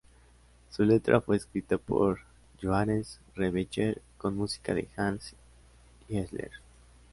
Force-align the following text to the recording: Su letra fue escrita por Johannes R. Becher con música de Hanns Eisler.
Su 0.71 0.83
letra 0.83 1.21
fue 1.21 1.37
escrita 1.37 1.77
por 1.77 2.21
Johannes 2.59 3.19
R. 3.35 3.51
Becher 3.51 4.01
con 4.17 4.35
música 4.35 4.73
de 4.73 4.89
Hanns 4.97 5.35
Eisler. 6.09 6.49